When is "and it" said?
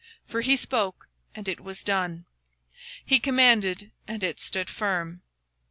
1.35-1.59, 4.07-4.39